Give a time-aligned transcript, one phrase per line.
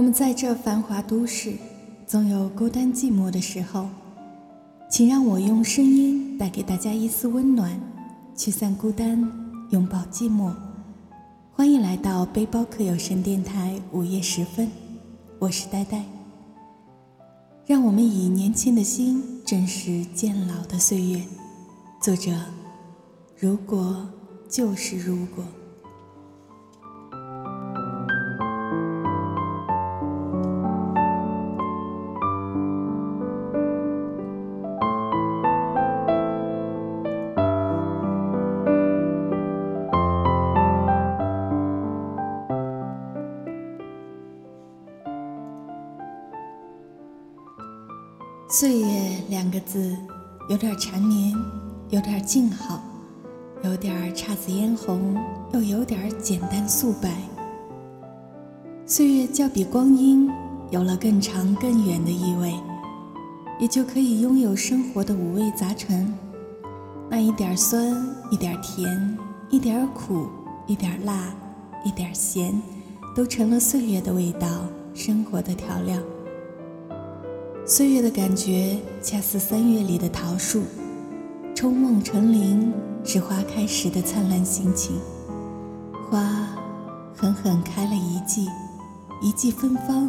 [0.00, 1.52] 我们在这繁华都市，
[2.06, 3.86] 总有孤单寂寞的时候，
[4.88, 7.78] 请让我用声音带给大家一丝温暖，
[8.34, 9.30] 驱散孤单，
[9.68, 10.54] 拥抱寂寞。
[11.52, 14.70] 欢迎来到背包客有声电台午夜时分，
[15.38, 16.02] 我是呆呆。
[17.66, 21.22] 让我们以年轻的心正视渐老的岁月。
[22.00, 22.32] 作者：
[23.38, 24.08] 如果
[24.48, 25.44] 就是如果。
[48.60, 48.86] 岁月
[49.30, 49.96] 两个字，
[50.50, 51.34] 有点缠绵，
[51.88, 52.78] 有点静好，
[53.64, 55.16] 有点姹紫嫣红，
[55.54, 57.10] 又有点简单素白。
[58.84, 60.28] 岁月较比光阴
[60.70, 62.52] 有了更长更远的意味，
[63.58, 66.12] 也就可以拥有生活的五味杂陈，
[67.08, 67.96] 那一点酸，
[68.30, 70.28] 一点甜，一点苦，
[70.66, 71.32] 一点辣，
[71.82, 72.60] 一点咸，
[73.16, 74.46] 都成了岁月的味道，
[74.92, 75.96] 生活的调料。
[77.72, 80.64] 岁月的感觉，恰似三月里的桃树，
[81.54, 82.72] 春梦成林，
[83.04, 84.98] 是花开时的灿烂心情。
[86.10, 86.48] 花
[87.14, 88.48] 狠狠开了一季，
[89.22, 90.08] 一季芬芳；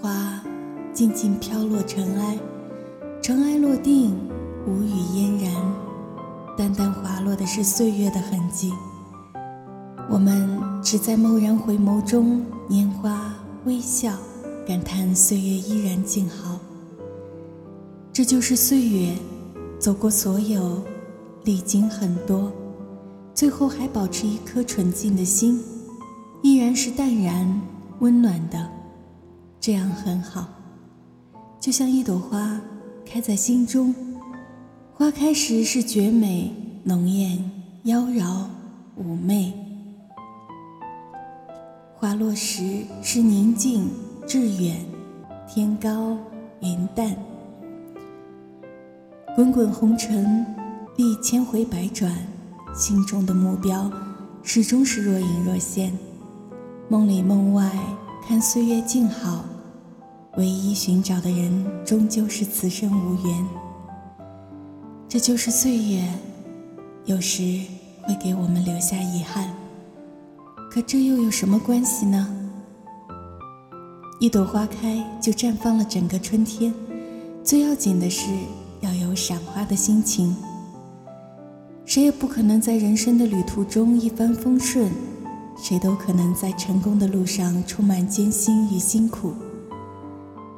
[0.00, 0.40] 花
[0.92, 2.38] 静静飘落尘埃，
[3.20, 4.16] 尘埃落定，
[4.68, 5.52] 无语嫣然，
[6.56, 8.72] 淡淡滑落的是岁月的痕迹。
[10.08, 12.40] 我们只在蓦然回眸中，
[12.70, 13.34] 拈花
[13.64, 14.12] 微笑。
[14.68, 16.60] 感叹岁月依然静好，
[18.12, 19.14] 这就是岁月，
[19.78, 20.84] 走过所有，
[21.44, 22.52] 历经很多，
[23.32, 25.58] 最后还保持一颗纯净的心，
[26.42, 27.58] 依然是淡然
[28.00, 28.70] 温暖的，
[29.58, 30.46] 这样很好。
[31.58, 32.60] 就像一朵花
[33.06, 33.94] 开在心中，
[34.92, 36.54] 花开时是绝美
[36.84, 37.42] 浓艳
[37.84, 38.44] 妖娆
[39.02, 39.50] 妩媚，
[41.94, 43.88] 花落时是宁静。
[44.28, 44.76] 志远，
[45.48, 46.14] 天高
[46.60, 47.16] 云淡，
[49.34, 50.44] 滚滚红尘
[50.96, 52.14] 历千回百转，
[52.74, 53.90] 心中的目标
[54.42, 55.90] 始终是若隐若现。
[56.90, 57.72] 梦里梦外
[58.22, 59.46] 看岁月静好，
[60.36, 63.46] 唯一寻找的人终究是此生无缘。
[65.08, 66.06] 这就是岁月，
[67.06, 67.62] 有时
[68.02, 69.48] 会给我们留下遗憾，
[70.70, 72.34] 可这又有什么关系呢？
[74.20, 76.74] 一朵花开就绽放了整个春天，
[77.44, 78.28] 最要紧的是
[78.80, 80.34] 要有赏花的心情。
[81.84, 84.90] 谁也不可能在人生的旅途中一帆风顺，
[85.56, 89.32] 谁都可能在成功的路上充满艰辛与辛苦。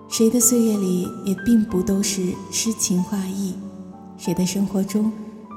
[0.09, 3.54] 谁的岁月里也并不都是诗情画意，
[4.16, 5.12] 谁的生活中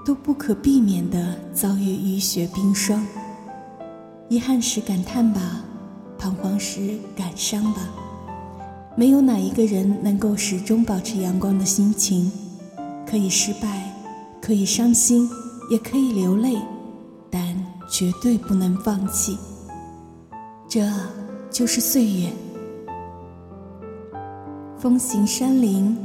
[0.06, 3.02] 都不可避免地遭遇雨雪冰霜。
[4.28, 5.64] 遗憾时感叹吧。
[6.18, 7.82] 彷徨时感伤吧，
[8.96, 12.32] 没有哪一个人能够始终保持阳光的心情。
[13.06, 13.94] 可以失败，
[14.42, 15.30] 可以伤心，
[15.70, 16.58] 也可以流泪，
[17.30, 17.56] 但
[17.90, 19.38] 绝对不能放弃。
[20.68, 20.90] 这
[21.52, 22.30] 就是岁月。
[24.80, 25.96] 风行山林，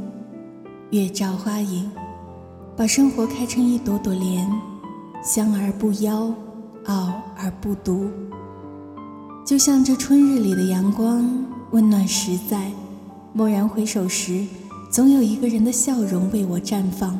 [0.91, 1.89] 月照花影，
[2.77, 4.47] 把生活开成一朵朵莲，
[5.23, 6.31] 香而不妖，
[6.85, 8.07] 傲而不独。
[9.49, 11.27] 就像这春日里的阳光，
[11.71, 12.71] 温暖实在。
[13.33, 14.45] 蓦然回首时，
[14.91, 17.19] 总有一个人的笑容为我绽放，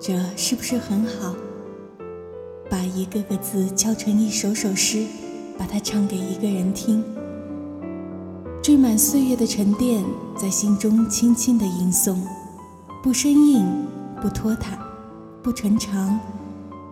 [0.00, 1.34] 这是不是很好？
[2.70, 5.04] 把一个个字敲成一首首诗，
[5.58, 7.04] 把它唱给一个人听，
[8.62, 10.02] 缀满岁月的沉淀，
[10.40, 12.16] 在心中轻轻的吟诵，
[13.02, 13.62] 不生硬，
[14.22, 14.78] 不拖沓，
[15.42, 16.18] 不沉长。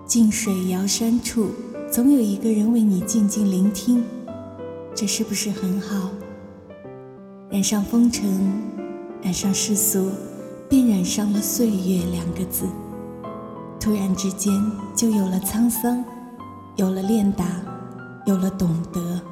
[0.04, 1.52] 近水遥山处，
[1.90, 4.04] 总有一个人为你静静聆听。
[5.00, 6.10] 这是不是很好？
[7.50, 8.28] 染上风尘，
[9.22, 10.10] 染上世俗，
[10.68, 12.66] 便染上了岁月两个字。
[13.78, 14.52] 突然之间，
[14.96, 16.04] 就有了沧桑，
[16.74, 17.46] 有了练达，
[18.26, 19.22] 有了懂得。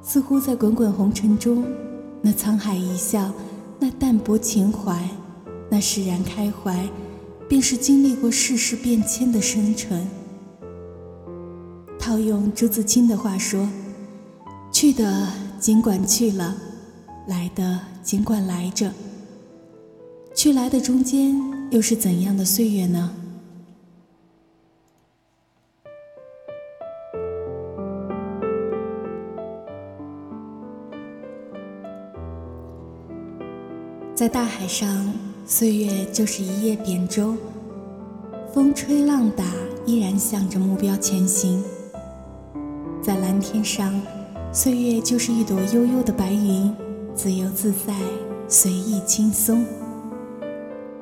[0.00, 1.62] 似乎在滚滚红尘中，
[2.22, 3.30] 那沧海一笑，
[3.78, 5.10] 那淡泊情怀，
[5.68, 6.88] 那释然开怀，
[7.46, 10.08] 便是经历过世事变迁的深沉。
[11.98, 13.68] 套用朱自清的话说。
[14.70, 15.28] 去的
[15.58, 16.54] 尽管去了
[17.26, 18.92] 来的尽管来着。
[20.34, 21.36] 去来的中间
[21.70, 23.12] 又是怎样的岁月呢？
[34.14, 35.12] 在大海上
[35.46, 37.36] 岁月就是一叶扁舟
[38.52, 39.44] 风吹浪打
[39.86, 41.62] 依然向着目标前行。
[43.00, 44.00] 在蓝天上
[44.50, 46.74] 岁月就是一朵悠悠的白云，
[47.14, 47.94] 自由自在，
[48.48, 49.62] 随意轻松。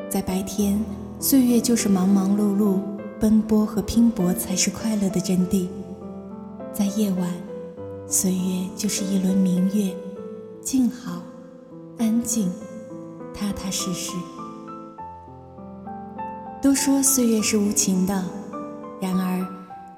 [0.08, 0.84] 在白天，
[1.20, 2.81] 岁月就是忙忙碌碌，
[3.20, 5.69] 奔波和拼搏才是快乐的真谛。
[6.72, 7.32] 在夜晚，
[8.08, 9.94] 岁月就是一轮明月，
[10.60, 11.22] 静好，
[11.98, 12.50] 安静。
[13.32, 14.12] 踏踏实实。
[16.60, 18.25] 都说岁月是无情的，
[18.98, 19.46] 然而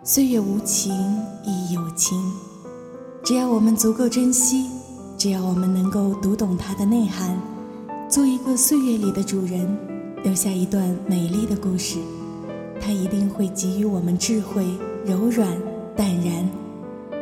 [0.03, 0.93] 岁月无情
[1.45, 2.21] 亦有情。
[3.29, 4.71] 只要我们足够珍惜，
[5.19, 7.39] 只要我们能够读懂它的内涵，
[8.09, 9.69] 做一个岁月里的主人，
[10.25, 11.99] 留下一段美丽的故事，
[12.81, 14.65] 它一定会给予我们智慧、
[15.05, 15.47] 柔软、
[15.95, 16.49] 淡然。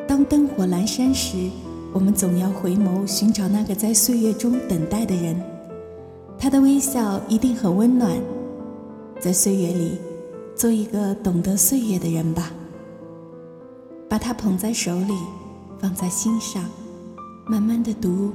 [0.07, 1.51] 当灯火阑珊时，
[1.93, 5.37] 我们总要回眸寻找那个在岁月中等待的人。
[6.39, 8.17] 他的微笑一定很温暖，
[9.19, 9.99] 在岁月里，
[10.55, 12.53] 做一个懂得岁月的人吧。
[14.09, 15.13] 把它捧在手里，
[15.87, 16.65] 放在心上，
[17.47, 18.33] 慢慢的读，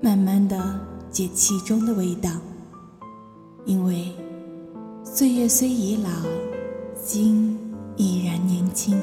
[0.00, 0.80] 慢慢的
[1.12, 2.28] 解其中的味道。
[3.64, 4.12] 因为
[5.04, 6.10] 岁月虽已老，
[7.00, 7.56] 心
[7.96, 9.00] 依然年轻。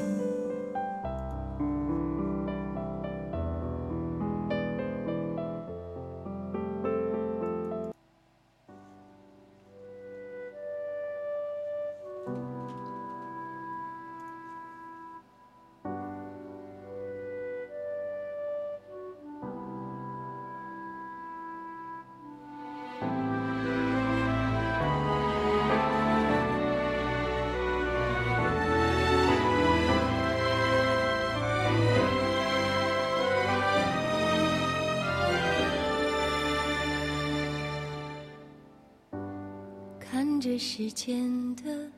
[40.14, 41.90] 看着世间的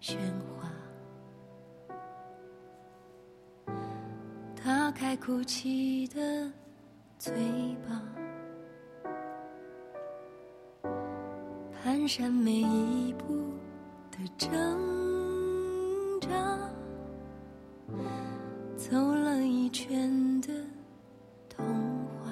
[0.00, 0.16] 喧
[0.56, 0.72] 哗，
[4.56, 6.50] 打开哭泣的
[7.18, 7.34] 嘴
[7.86, 8.02] 巴，
[11.84, 13.52] 蹒跚每一步
[14.10, 14.50] 的挣
[16.22, 16.30] 扎，
[18.78, 20.48] 走了一圈的
[21.50, 21.66] 童
[22.06, 22.30] 话，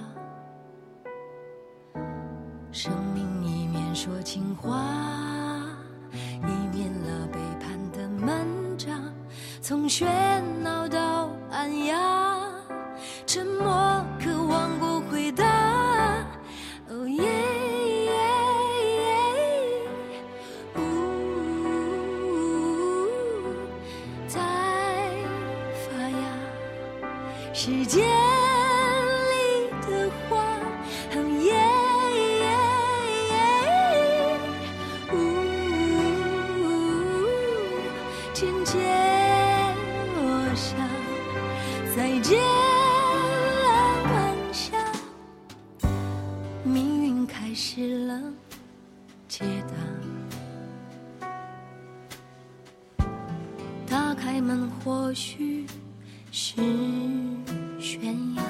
[2.72, 2.90] 生
[3.94, 4.78] 说情话，
[6.12, 8.46] 以免了背叛的漫
[8.78, 9.12] 长。
[9.60, 10.06] 从喧
[10.62, 12.40] 闹到暗哑，
[13.26, 15.44] 沉默渴望过回答。
[16.88, 17.24] 哦耶
[18.06, 18.12] 耶
[18.96, 19.00] 耶
[20.76, 21.52] 呜呜
[22.24, 24.38] 呜呜，发
[26.08, 26.24] 芽
[27.52, 28.29] 时间。
[42.22, 44.76] 见了晚霞，
[46.64, 48.20] 命运开始了
[49.28, 49.74] 解答。
[53.88, 55.66] 打开门，或许
[56.30, 56.54] 是
[57.78, 58.42] 悬崖，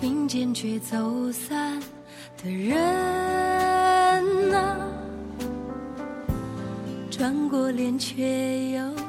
[0.00, 1.80] 并肩却走散
[2.42, 4.76] 的人啊，
[7.10, 9.05] 转过脸却又。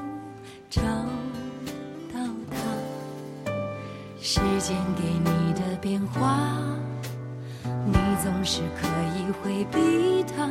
[4.38, 6.38] 时间给你的变化，
[7.88, 10.48] 你总是可以回避它，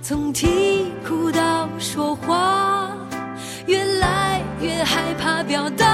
[0.00, 2.90] 从啼哭到说话。
[3.66, 5.87] 越来越害怕表达。